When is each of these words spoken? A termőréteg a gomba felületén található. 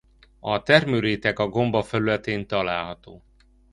A 0.39 0.63
termőréteg 0.63 1.39
a 1.39 1.47
gomba 1.47 1.83
felületén 1.83 2.47
található. 2.47 3.23